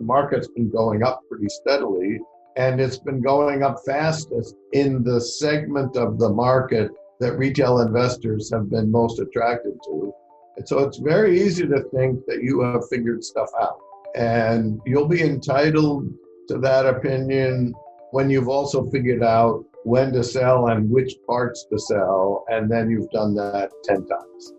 [0.00, 2.18] the market's been going up pretty steadily,
[2.56, 8.50] and it's been going up fastest in the segment of the market that retail investors
[8.50, 10.12] have been most attracted to.
[10.56, 13.78] And so it's very easy to think that you have figured stuff out.
[14.16, 16.10] And you'll be entitled
[16.48, 17.74] to that opinion
[18.12, 22.90] when you've also figured out when to sell and which parts to sell, and then
[22.90, 24.52] you've done that 10 times.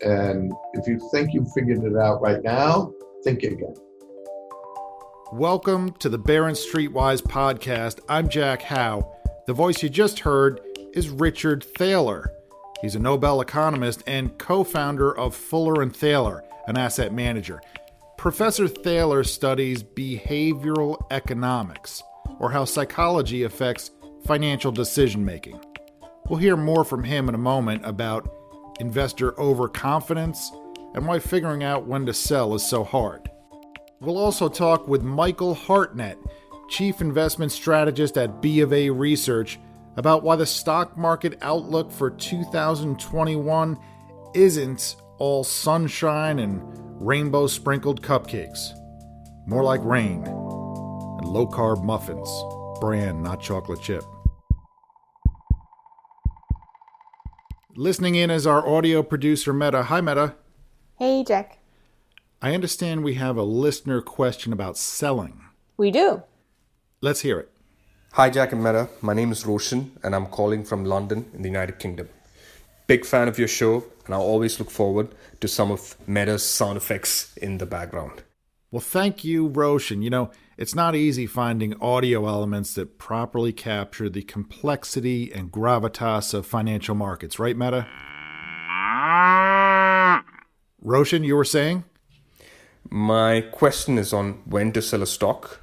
[0.00, 2.92] And if you think you've figured it out right now,
[3.24, 3.74] think again.
[5.32, 8.00] Welcome to the Barron Streetwise podcast.
[8.08, 9.04] I'm Jack Hough.
[9.46, 10.60] The voice you just heard
[10.92, 12.32] is Richard Thaler.
[12.82, 17.60] He's a Nobel economist and co-founder of Fuller and Thaler, an asset manager.
[18.18, 22.02] Professor Thaler studies behavioral economics,
[22.40, 23.92] or how psychology affects
[24.26, 25.60] financial decision making.
[26.28, 28.28] We'll hear more from him in a moment about
[28.80, 30.50] investor overconfidence
[30.96, 33.30] and why figuring out when to sell is so hard.
[34.02, 36.18] We'll also talk with Michael Hartnett,
[36.70, 39.58] Chief Investment Strategist at B of A Research,
[39.96, 43.78] about why the stock market outlook for 2021
[44.34, 46.62] isn't all sunshine and
[46.98, 48.70] rainbow sprinkled cupcakes.
[49.46, 52.30] More like rain and low carb muffins,
[52.80, 54.02] bran, not chocolate chip.
[57.76, 59.82] Listening in is our audio producer, Meta.
[59.82, 60.36] Hi, Meta.
[60.98, 61.59] Hey, Jack.
[62.42, 65.42] I understand we have a listener question about selling.
[65.76, 66.22] We do.
[67.02, 67.50] Let's hear it.
[68.12, 68.88] Hi, Jack and Meta.
[69.02, 72.08] My name is Roshan, and I'm calling from London in the United Kingdom.
[72.86, 75.08] Big fan of your show, and I always look forward
[75.40, 78.22] to some of Meta's sound effects in the background.
[78.70, 80.00] Well, thank you, Roshan.
[80.00, 86.32] You know, it's not easy finding audio elements that properly capture the complexity and gravitas
[86.32, 87.86] of financial markets, right, Meta?
[90.80, 91.84] Roshan, you were saying?
[92.88, 95.60] My question is on when to sell a stock.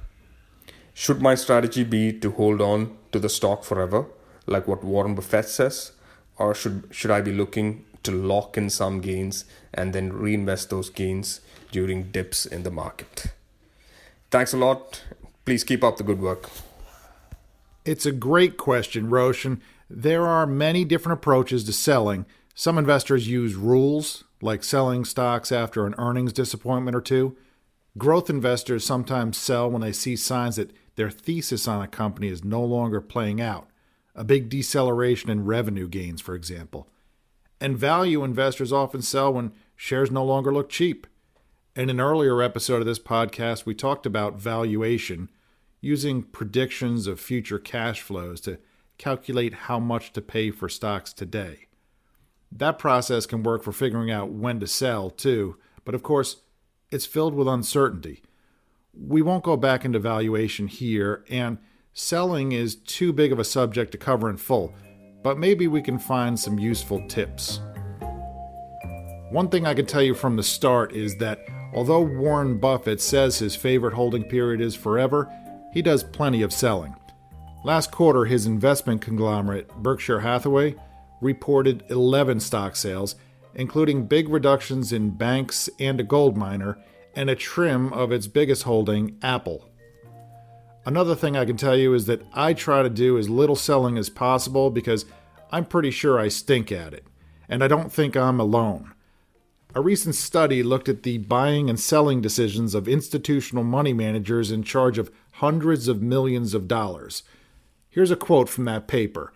[0.94, 4.06] Should my strategy be to hold on to the stock forever,
[4.46, 5.92] like what Warren Buffett says,
[6.38, 10.90] or should should I be looking to lock in some gains and then reinvest those
[10.90, 11.40] gains
[11.70, 13.26] during dips in the market?
[14.30, 15.04] Thanks a lot.
[15.44, 16.50] Please keep up the good work.
[17.84, 19.62] It's a great question, Roshan.
[19.88, 22.26] There are many different approaches to selling.
[22.54, 27.36] Some investors use rules, like selling stocks after an earnings disappointment or two.
[27.96, 32.44] Growth investors sometimes sell when they see signs that their thesis on a company is
[32.44, 33.68] no longer playing out,
[34.14, 36.88] a big deceleration in revenue gains, for example.
[37.60, 41.06] And value investors often sell when shares no longer look cheap.
[41.74, 45.30] In an earlier episode of this podcast, we talked about valuation
[45.80, 48.58] using predictions of future cash flows to
[48.98, 51.67] calculate how much to pay for stocks today.
[52.50, 56.36] That process can work for figuring out when to sell, too, but of course,
[56.90, 58.22] it's filled with uncertainty.
[58.92, 61.58] We won't go back into valuation here, and
[61.92, 64.74] selling is too big of a subject to cover in full,
[65.22, 67.60] but maybe we can find some useful tips.
[69.30, 71.40] One thing I can tell you from the start is that
[71.74, 75.30] although Warren Buffett says his favorite holding period is forever,
[75.72, 76.94] he does plenty of selling.
[77.62, 80.76] Last quarter, his investment conglomerate, Berkshire Hathaway,
[81.20, 83.14] reported 11 stock sales,
[83.54, 86.78] including big reductions in banks and a gold miner,
[87.14, 89.68] and a trim of its biggest holding, Apple.
[90.84, 93.98] Another thing I can tell you is that I try to do as little selling
[93.98, 95.04] as possible because
[95.50, 97.04] I'm pretty sure I stink at it,
[97.48, 98.94] and I don't think I'm alone.
[99.74, 104.62] A recent study looked at the buying and selling decisions of institutional money managers in
[104.62, 107.22] charge of hundreds of millions of dollars.
[107.90, 109.32] Here's a quote from that paper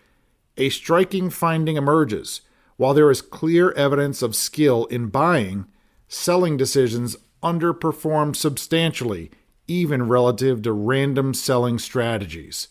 [0.57, 2.41] a striking finding emerges.
[2.77, 5.65] While there is clear evidence of skill in buying,
[6.07, 9.31] selling decisions underperform substantially,
[9.67, 12.69] even relative to random selling strategies.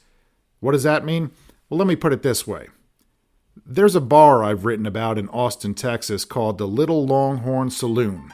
[0.60, 1.30] What does that mean?
[1.68, 2.68] Well, let me put it this way.
[3.64, 8.32] There's a bar I've written about in Austin, Texas called the Little Longhorn Saloon.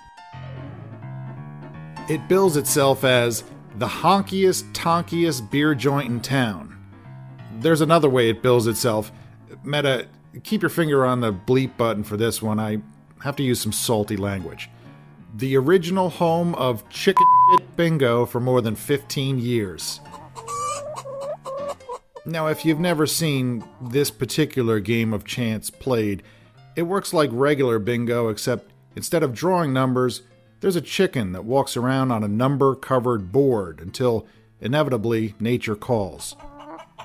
[2.08, 3.44] It bills itself as
[3.76, 6.76] the honkiest, tonkiest beer joint in town.
[7.58, 9.12] There's another way it bills itself
[9.64, 10.06] Meta,
[10.44, 12.58] keep your finger on the bleep button for this one.
[12.58, 12.78] I
[13.22, 14.70] have to use some salty language.
[15.36, 20.00] The original home of Chicken Shit Bingo for more than 15 years.
[22.24, 26.22] Now, if you've never seen this particular game of chance played,
[26.76, 30.22] it works like regular bingo, except instead of drawing numbers,
[30.60, 34.26] there's a chicken that walks around on a number covered board until
[34.60, 36.36] inevitably nature calls.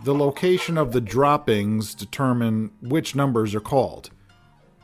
[0.03, 4.09] The location of the droppings determine which numbers are called.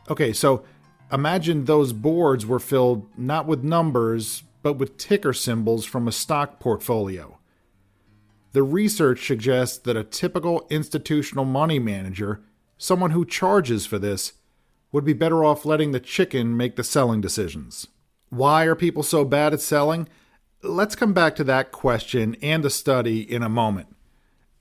[0.10, 0.64] Okay, so
[1.12, 6.62] imagine those boards were filled not with numbers, but with ticker symbols from a stock
[6.62, 7.38] portfolio.
[8.54, 12.42] The research suggests that a typical institutional money manager,
[12.78, 14.34] someone who charges for this,
[14.94, 17.88] would be better off letting the chicken make the selling decisions.
[18.30, 20.08] Why are people so bad at selling?
[20.64, 23.88] Let's come back to that question and the study in a moment.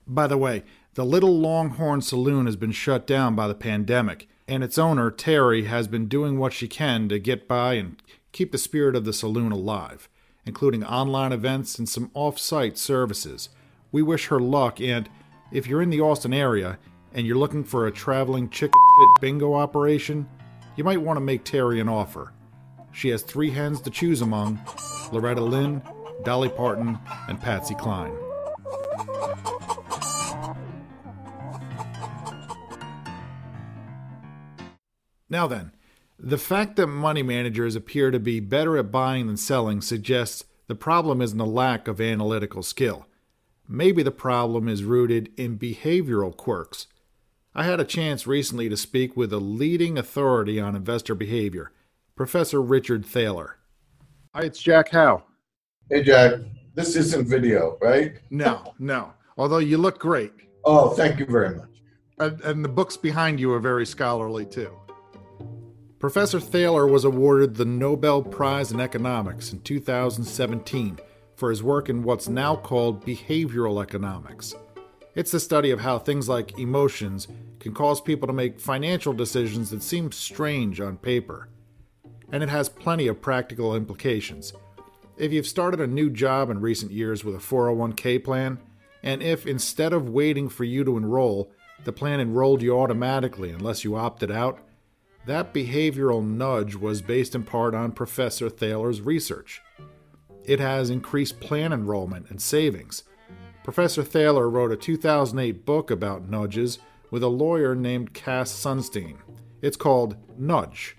[0.09, 0.63] By the way,
[0.95, 5.65] the Little Longhorn Saloon has been shut down by the pandemic, and its owner, Terry,
[5.65, 8.01] has been doing what she can to get by and
[8.31, 10.09] keep the spirit of the saloon alive,
[10.47, 13.49] including online events and some off site services.
[13.91, 15.07] We wish her luck, and
[15.51, 16.79] if you're in the Austin area
[17.13, 20.27] and you're looking for a traveling chicken shit bingo operation,
[20.75, 22.33] you might want to make Terry an offer.
[22.91, 24.59] She has three hens to choose among
[25.11, 25.83] Loretta Lynn,
[26.23, 26.97] Dolly Parton,
[27.27, 28.17] and Patsy Cline.
[35.29, 35.71] Now then,
[36.17, 40.75] the fact that money managers appear to be better at buying than selling suggests the
[40.75, 43.07] problem isn't a lack of analytical skill.
[43.67, 46.87] Maybe the problem is rooted in behavioral quirks.
[47.55, 51.71] I had a chance recently to speak with a leading authority on investor behavior,
[52.15, 53.57] Professor Richard Thaler.
[54.35, 55.23] Hi, it's Jack Hough.
[55.89, 56.39] Hey, Jack.
[56.75, 58.13] This isn't video, right?
[58.29, 59.13] No, no.
[59.37, 60.33] Although you look great.
[60.65, 61.81] Oh, thank you very much.
[62.19, 64.71] And, and the books behind you are very scholarly, too.
[65.99, 70.97] Professor Thaler was awarded the Nobel Prize in Economics in 2017
[71.35, 74.55] for his work in what's now called behavioral economics.
[75.13, 77.27] It's the study of how things like emotions
[77.59, 81.49] can cause people to make financial decisions that seem strange on paper.
[82.31, 84.53] And it has plenty of practical implications.
[85.17, 88.57] If you've started a new job in recent years with a 401k plan,
[89.03, 91.51] and if instead of waiting for you to enroll,
[91.83, 94.61] the plan enrolled you automatically unless you opted out,
[95.25, 99.61] that behavioral nudge was based in part on Professor Thaler's research.
[100.45, 103.03] It has increased plan enrollment and savings.
[103.63, 106.79] Professor Thaler wrote a 2008 book about nudges
[107.11, 109.17] with a lawyer named Cass Sunstein.
[109.61, 110.97] It's called Nudge.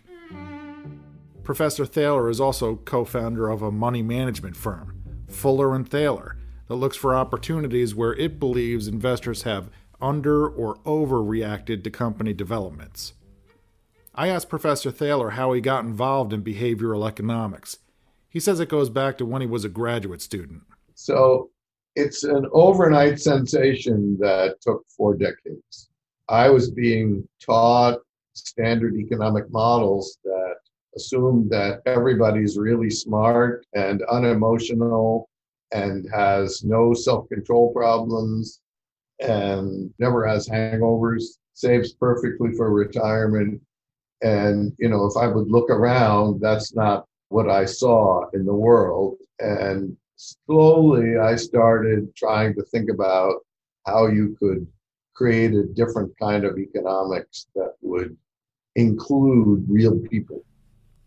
[1.42, 6.36] Professor Thaler is also co founder of a money management firm, Fuller and Thaler,
[6.68, 9.70] that looks for opportunities where it believes investors have
[10.00, 13.14] under or overreacted to company developments.
[14.14, 17.78] I asked Professor Thaler how he got involved in behavioral economics.
[18.28, 20.62] He says it goes back to when he was a graduate student.
[20.94, 21.50] So
[21.96, 25.88] it's an overnight sensation that took four decades.
[26.28, 27.98] I was being taught
[28.34, 30.54] standard economic models that
[30.96, 35.28] assume that everybody's really smart and unemotional
[35.72, 38.60] and has no self control problems
[39.20, 43.60] and never has hangovers, saves perfectly for retirement.
[44.22, 48.54] And, you know, if I would look around, that's not what I saw in the
[48.54, 49.16] world.
[49.38, 53.36] And slowly I started trying to think about
[53.86, 54.66] how you could
[55.14, 58.16] create a different kind of economics that would
[58.76, 60.44] include real people.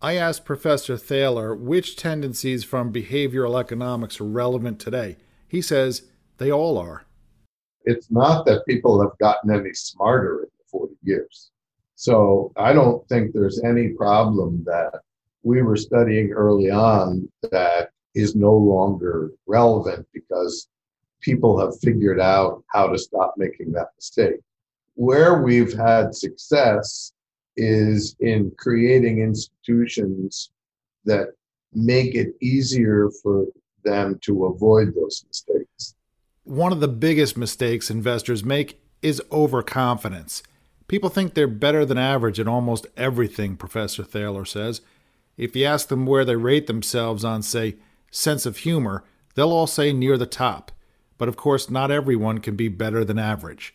[0.02, 5.16] I asked Professor Thaler which tendencies from behavioral economics are relevant today.
[5.48, 6.02] He says
[6.38, 7.04] they all are.
[7.84, 11.50] It's not that people have gotten any smarter in the 40 years.
[11.94, 15.00] So I don't think there's any problem that
[15.42, 20.68] we were studying early on that is no longer relevant because
[21.20, 24.40] people have figured out how to stop making that mistake.
[24.94, 27.12] Where we've had success
[27.56, 30.50] is in creating institutions
[31.04, 31.28] that
[31.72, 33.46] make it easier for
[33.84, 35.94] them to avoid those mistakes.
[36.44, 40.42] One of the biggest mistakes investors make is overconfidence.
[40.86, 44.80] People think they're better than average in almost everything, Professor Thaler says.
[45.36, 47.76] If you ask them where they rate themselves on, say,
[48.10, 50.70] sense of humor, they'll all say near the top.
[51.16, 53.74] But of course, not everyone can be better than average.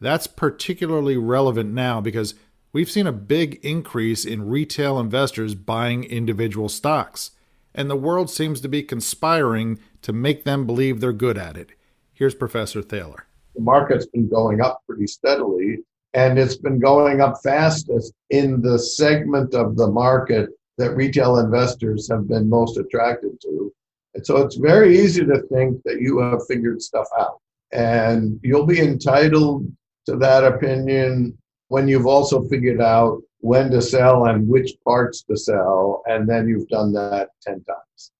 [0.00, 2.34] That's particularly relevant now because
[2.72, 7.32] we've seen a big increase in retail investors buying individual stocks,
[7.74, 11.70] and the world seems to be conspiring to make them believe they're good at it.
[12.12, 13.26] Here's Professor Thaler.
[13.54, 15.78] The market's been going up pretty steadily,
[16.14, 22.08] and it's been going up fastest in the segment of the market that retail investors
[22.10, 23.72] have been most attracted to.
[24.14, 27.40] And so it's very easy to think that you have figured stuff out.
[27.72, 29.70] And you'll be entitled
[30.06, 31.36] to that opinion
[31.68, 36.02] when you've also figured out when to sell and which parts to sell.
[36.06, 38.12] And then you've done that 10 times.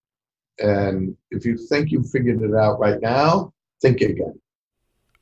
[0.59, 4.39] And if you think you've figured it out right now, think again.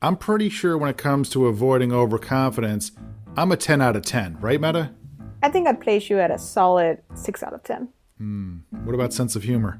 [0.03, 2.91] I'm pretty sure when it comes to avoiding overconfidence,
[3.37, 4.93] I'm a 10 out of 10, right, Meta?
[5.41, 7.87] I think I'd place you at a solid 6 out of 10.
[8.17, 8.57] Hmm.
[8.83, 9.79] What about sense of humor?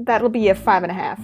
[0.00, 1.20] That'll be a five and a half.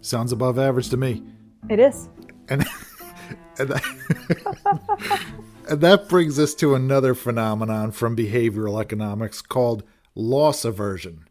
[0.00, 1.22] Sounds above average to me.
[1.68, 2.08] It is.
[2.48, 2.64] And,
[3.58, 5.22] and, that,
[5.68, 11.28] and that brings us to another phenomenon from behavioral economics called loss aversion.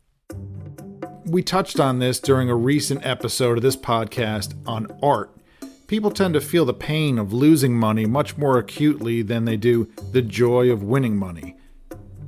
[1.25, 5.34] We touched on this during a recent episode of this podcast on art.
[5.87, 9.87] People tend to feel the pain of losing money much more acutely than they do
[10.11, 11.55] the joy of winning money.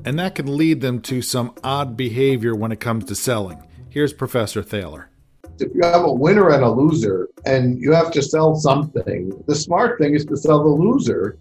[0.06, 3.64] And that can lead them to some odd behavior when it comes to selling.
[3.90, 5.10] Here's Professor Thaler
[5.60, 9.56] if you have a winner and a loser and you have to sell something, the
[9.56, 11.40] smart thing is to sell the loser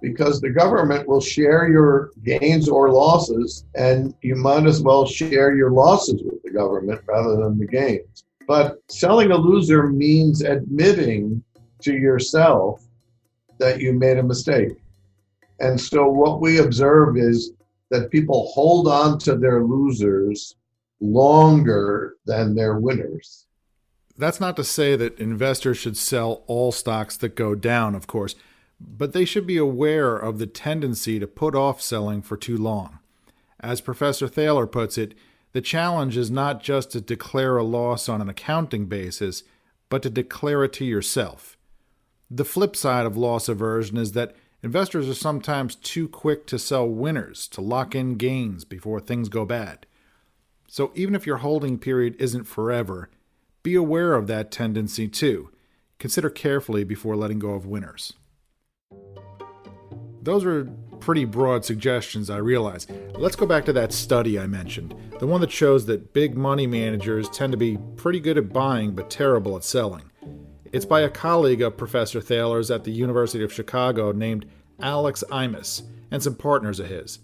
[0.00, 5.54] because the government will share your gains or losses and you might as well share
[5.54, 8.24] your losses with the government rather than the gains.
[8.46, 11.42] But selling a loser means admitting
[11.82, 12.82] to yourself
[13.58, 14.72] that you made a mistake.
[15.60, 17.52] And so what we observe is
[17.90, 20.56] that people hold on to their losers
[21.00, 23.46] longer than their winners.
[24.16, 28.36] That's not to say that investors should sell all stocks that go down, of course,
[28.80, 33.00] but they should be aware of the tendency to put off selling for too long.
[33.60, 35.14] As Professor Thaler puts it,
[35.54, 39.44] the challenge is not just to declare a loss on an accounting basis,
[39.88, 41.56] but to declare it to yourself.
[42.28, 44.34] The flip side of loss aversion is that
[44.64, 49.44] investors are sometimes too quick to sell winners to lock in gains before things go
[49.44, 49.86] bad.
[50.66, 53.08] So even if your holding period isn't forever,
[53.62, 55.50] be aware of that tendency too.
[56.00, 58.12] Consider carefully before letting go of winners.
[60.20, 60.64] Those are
[61.04, 62.86] pretty broad suggestions, I realize.
[63.18, 66.66] Let's go back to that study I mentioned, the one that shows that big money
[66.66, 70.10] managers tend to be pretty good at buying but terrible at selling.
[70.72, 74.46] It's by a colleague of Professor Thaler's at the University of Chicago named
[74.80, 77.18] Alex Imas and some partners of his.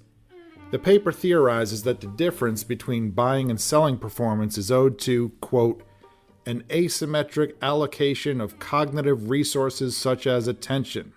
[0.72, 5.82] The paper theorizes that the difference between buying and selling performance is owed to, quote,
[6.44, 11.14] an asymmetric allocation of cognitive resources such as attention.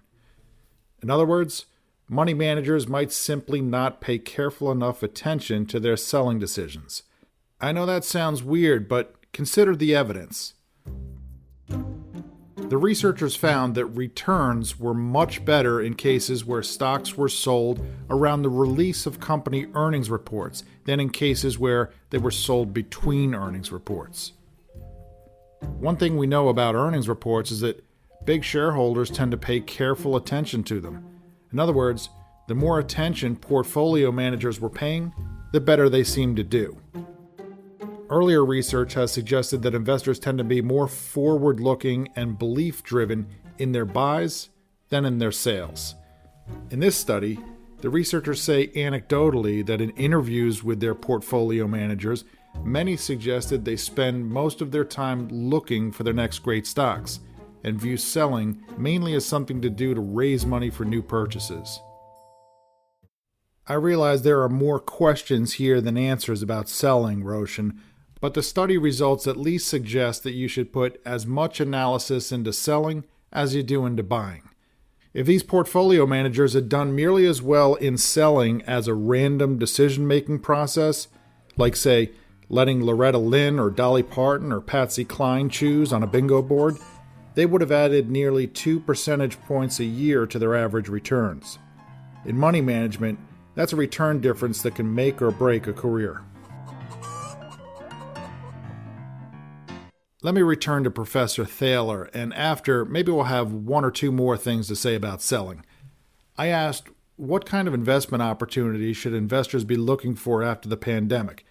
[1.02, 1.66] In other words,
[2.08, 7.04] money managers might simply not pay careful enough attention to their selling decisions.
[7.62, 10.54] I know that sounds weird, but consider the evidence.
[11.68, 18.42] The researchers found that returns were much better in cases where stocks were sold around
[18.42, 23.72] the release of company earnings reports than in cases where they were sold between earnings
[23.72, 24.34] reports.
[25.80, 27.84] One thing we know about earnings reports is that
[28.26, 31.13] big shareholders tend to pay careful attention to them.
[31.54, 32.10] In other words,
[32.48, 35.14] the more attention portfolio managers were paying,
[35.54, 36.78] the better they seemed to do.
[38.10, 43.28] Earlier research has suggested that investors tend to be more forward looking and belief driven
[43.60, 44.50] in their buys
[44.90, 45.96] than in their sales.
[46.72, 47.40] In this study,
[47.82, 52.26] the researchers say anecdotally that in interviews with their portfolio managers,
[52.64, 57.20] many suggested they spend most of their time looking for their next great stocks
[57.64, 61.80] and view selling mainly as something to do to raise money for new purchases.
[63.66, 67.80] I realize there are more questions here than answers about selling, Roshan,
[68.20, 72.52] but the study results at least suggest that you should put as much analysis into
[72.52, 74.50] selling as you do into buying.
[75.14, 80.08] If these portfolio managers had done merely as well in selling as a random decision
[80.08, 81.08] making process,
[81.56, 82.12] like, say,
[82.50, 86.78] letting Loretta Lynn or Dolly Parton or Patsy Cline choose on a bingo board,
[87.36, 91.60] they would have added nearly 2 percentage points a year to their average returns.
[92.26, 93.20] In money management,
[93.56, 96.22] that's a return difference that can make or break a career.
[100.22, 104.38] Let me return to Professor Thaler, and after, maybe we'll have one or two more
[104.38, 105.66] things to say about selling.
[106.38, 106.88] I asked,
[107.18, 111.46] what kind of investment opportunities should investors be looking for after the pandemic?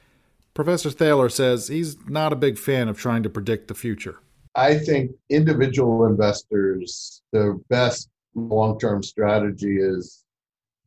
[0.55, 4.21] Professor Thaler says he's not a big fan of trying to predict the future.
[4.55, 10.25] I think individual investors, the best long term strategy is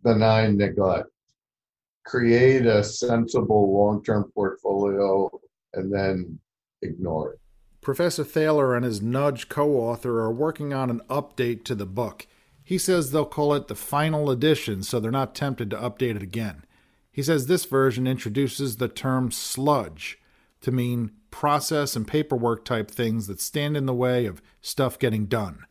[0.04, 1.10] benign neglect.
[2.06, 5.30] Create a sensible long term portfolio
[5.74, 6.40] and then
[6.82, 7.40] ignore it.
[7.82, 12.28] Professor Thaler and his Nudge co author are working on an update to the book.
[12.64, 16.24] He says they'll call it the final edition so they're not tempted to update it
[16.24, 16.66] again.
[17.12, 20.20] He says this version introduces the term sludge
[20.62, 25.26] to mean process and paperwork type things that stand in the way of stuff getting
[25.26, 25.66] done.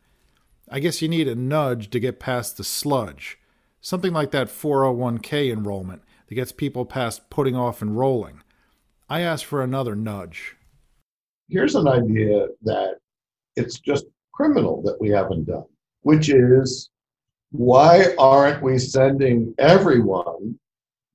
[0.69, 3.39] I guess you need a nudge to get past the sludge,
[3.81, 8.43] something like that 401k enrollment that gets people past putting off enrolling.
[9.09, 10.55] I asked for another nudge
[11.49, 12.95] here's an idea that
[13.55, 15.65] it's just criminal that we haven't done,
[16.01, 16.89] which is
[17.51, 20.59] why aren't we sending everyone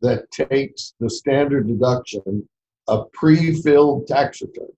[0.01, 2.49] that takes the standard deduction
[2.91, 4.69] a pre filled tax return?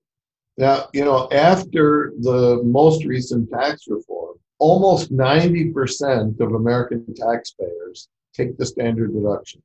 [0.58, 8.56] Now, you know, after the most recent tax reform, almost 90% of American taxpayers take
[8.58, 9.62] the standard deduction.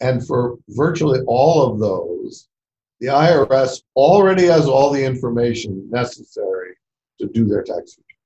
[0.00, 2.48] And for virtually all of those,
[3.00, 6.76] the IRS already has all the information necessary
[7.20, 8.16] to do their tax return.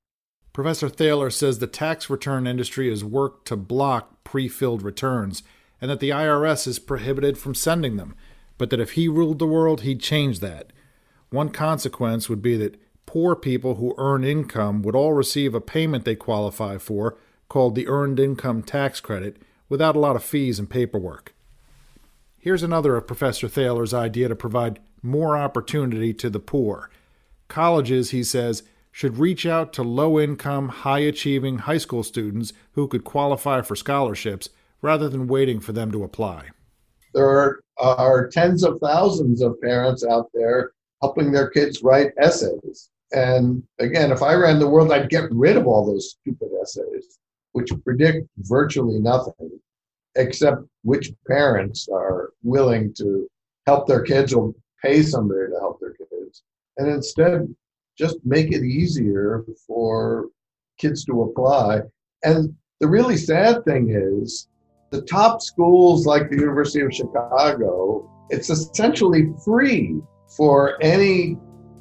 [0.53, 5.43] Professor Thaler says the tax return industry has worked to block pre filled returns
[5.81, 8.15] and that the IRS is prohibited from sending them,
[8.61, 10.71] but that if he ruled the world, he'd change that.
[11.31, 16.05] One consequence would be that poor people who earn income would all receive a payment
[16.05, 17.17] they qualify for
[17.49, 19.39] called the Earned Income Tax Credit
[19.71, 21.35] without a lot of fees and paperwork.
[22.39, 26.91] Here's another of Professor Thaler's idea to provide more opportunity to the poor.
[27.49, 28.63] Colleges, he says,
[28.93, 33.75] should reach out to low income, high achieving high school students who could qualify for
[33.75, 34.51] scholarships
[34.83, 36.49] rather than waiting for them to apply.
[37.15, 40.73] There are, are tens of thousands of parents out there
[41.03, 42.91] helping their kids write essays.
[43.13, 47.19] And again, if I ran the world, I'd get rid of all those stupid essays,
[47.53, 49.51] which predict virtually nothing,
[50.17, 53.29] except which parents are willing to
[53.67, 56.43] help their kids or pay somebody to help their kids.
[56.77, 57.53] And instead,
[57.99, 60.29] just make it easier for
[60.79, 61.81] kids to apply.
[62.25, 64.49] And the really sad thing is,
[64.91, 70.01] the top schools like the University of Chicago, it's essentially free
[70.37, 71.37] for any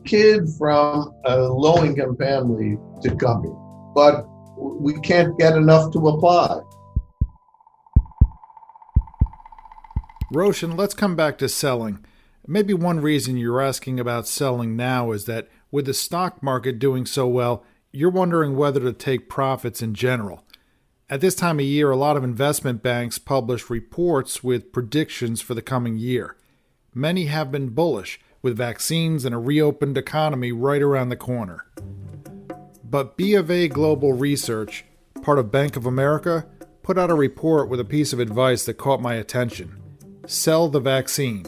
[0.05, 3.93] kid from a low income family to come here.
[3.95, 4.25] But
[4.57, 6.61] we can't get enough to apply.
[10.31, 12.05] Roshan, let's come back to selling.
[12.45, 17.07] Maybe one reason you're asking about selling now is that with the stock market doing
[17.07, 20.43] so well, you're wondering whether to take profits in general.
[21.11, 25.55] At this time of year, a lot of investment banks publish reports with predictions for
[25.55, 26.35] the coming year.
[26.93, 31.65] Many have been bullish, with vaccines and a reopened economy right around the corner.
[32.83, 34.85] But B of A Global Research,
[35.23, 36.45] part of Bank of America,
[36.83, 39.81] put out a report with a piece of advice that caught my attention
[40.27, 41.43] sell the vaccine.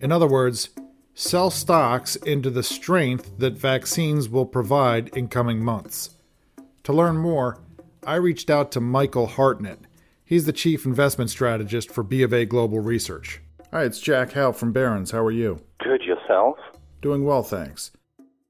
[0.00, 0.70] In other words,
[1.12, 6.16] sell stocks into the strength that vaccines will provide in coming months.
[6.84, 7.60] To learn more,
[8.06, 9.80] I reached out to Michael Hartnett.
[10.24, 13.40] He's the chief investment strategist for B of A Global Research.
[13.72, 15.10] Hi, it's Jack Hough from Barron's.
[15.10, 15.60] How are you?
[15.82, 16.56] Good yourself.
[17.02, 17.90] Doing well, thanks.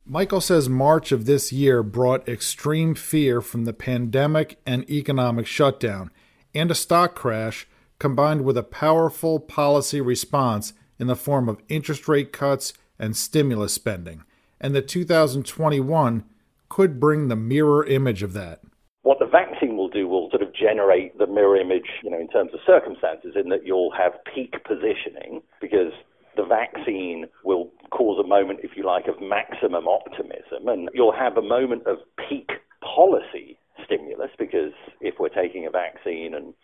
[0.05, 6.11] Michael says March of this year brought extreme fear from the pandemic and economic shutdown
[6.55, 7.66] and a stock crash
[7.99, 13.73] combined with a powerful policy response in the form of interest rate cuts and stimulus
[13.73, 14.23] spending.
[14.61, 16.25] And that 2021
[16.69, 18.61] could bring the mirror image of that.
[19.07, 22.29] What the vaccine will do will sort of generate the mirror image, you know, in
[22.29, 25.92] terms of circumstances, in that you'll have peak positioning because
[26.37, 31.37] the vaccine will cause a moment, if you like, of maximum optimism, and you'll have
[31.37, 31.98] a moment of
[32.29, 32.50] peak
[32.83, 36.55] policy stimulus because if we're taking a vaccine and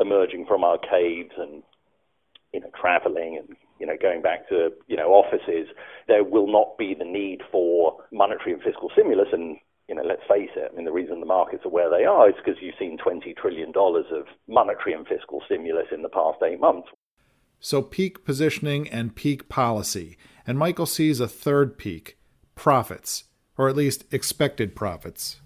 [0.00, 1.62] emerging from our caves and
[2.52, 5.68] you know traveling and you know going back to you know offices,
[6.08, 9.28] there will not be the need for monetary and fiscal stimulus.
[9.32, 9.56] And
[9.92, 10.70] you know, let's face it.
[10.72, 13.34] I mean, the reason the markets are where they are is because you've seen twenty
[13.34, 16.88] trillion dollars of monetary and fiscal stimulus in the past eight months.
[17.60, 20.16] So peak positioning and peak policy.
[20.46, 22.16] And Michael sees a third peak
[22.54, 23.24] profits,
[23.58, 25.42] or at least expected profits.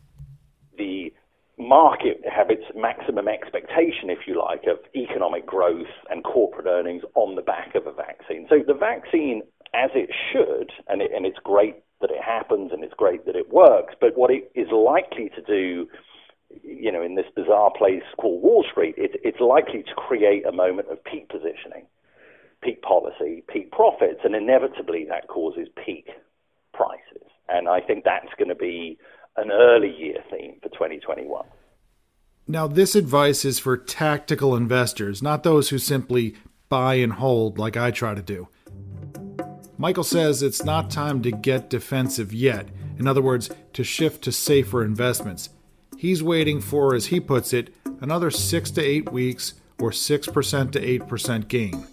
[0.79, 1.13] The
[1.59, 7.35] market have its maximum expectation, if you like, of economic growth and corporate earnings on
[7.35, 8.47] the back of a vaccine.
[8.49, 9.43] So the vaccine,
[9.75, 13.37] as it should, and, it, and it's great that it happens and it's great that
[13.37, 15.89] it works, but what it is likely to do
[16.63, 20.53] you know, in this bizarre place called Wall Street, it, it's likely to create a
[20.53, 21.87] moment of peak positioning
[22.63, 26.09] peak policy, peak profits, and inevitably that causes peak
[26.73, 27.29] prices.
[27.49, 28.99] And I think that's going to be
[29.37, 31.45] an early year theme for 2021.
[32.49, 36.35] Now, this advice is for tactical investors, not those who simply
[36.69, 38.49] buy and hold like I try to do.
[39.87, 42.67] Michael says it's not time to get defensive yet.
[42.99, 45.51] In other words, to shift to safer investments.
[45.97, 50.99] He's waiting for, as he puts it, another six to eight weeks or 6% to
[50.99, 51.87] 8% gain.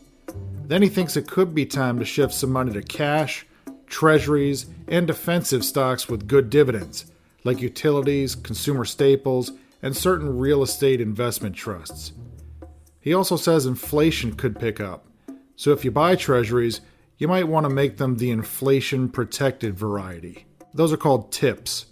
[0.66, 3.46] Then he thinks it could be time to shift some money to cash,
[3.86, 7.06] treasuries, and defensive stocks with good dividends,
[7.44, 9.52] like utilities, consumer staples,
[9.84, 12.12] and certain real estate investment trusts.
[13.00, 15.06] He also says inflation could pick up,
[15.56, 16.82] so if you buy treasuries,
[17.24, 20.46] you might want to make them the inflation protected variety.
[20.76, 21.88] Those are called TIPS.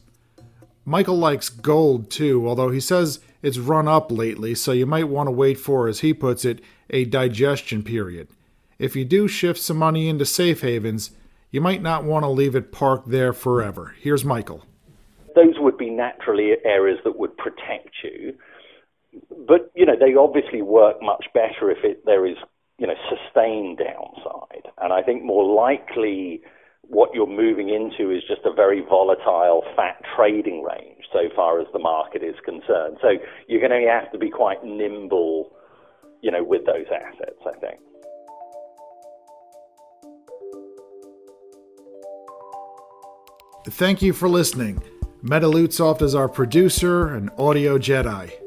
[0.86, 5.26] Michael likes gold too, although he says it's run up lately, so you might want
[5.26, 8.28] to wait for, as he puts it, a digestion period
[8.82, 11.12] if you do shift some money into safe havens,
[11.52, 13.94] you might not want to leave it parked there forever.
[14.00, 14.66] Here's Michael.
[15.36, 18.34] Those would be naturally areas that would protect you.
[19.48, 22.38] But, you know, they obviously work much better if it, there is,
[22.82, 24.66] you know, sustained downside.
[24.82, 26.42] And I think more likely
[26.82, 31.68] what you're moving into is just a very volatile fat trading range so far as
[31.74, 32.98] the market is concerned.
[33.00, 33.10] So
[33.48, 35.52] you're going to have to be quite nimble,
[36.22, 37.80] you know, with those assets, I think.
[43.68, 44.82] Thank you for listening.
[45.22, 48.41] Meta Lutsoft is our producer and audio Jedi.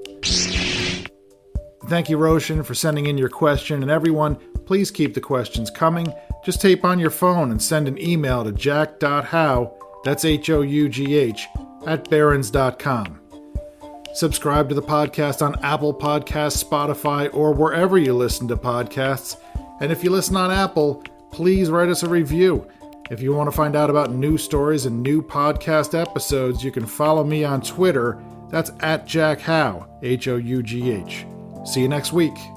[1.88, 3.82] Thank you, Roshan, for sending in your question.
[3.82, 6.12] And everyone, please keep the questions coming.
[6.44, 9.70] Just tape on your phone and send an email to jack.hough,
[10.04, 11.46] that's H O U G H,
[11.86, 13.20] at barrons.com.
[14.14, 19.36] Subscribe to the podcast on Apple Podcasts, Spotify, or wherever you listen to podcasts.
[19.80, 22.66] And if you listen on Apple, please write us a review.
[23.10, 26.86] If you want to find out about new stories and new podcast episodes, you can
[26.86, 28.22] follow me on Twitter.
[28.50, 31.26] That's at Jack Hough, H O U G H.
[31.64, 32.53] See you next week.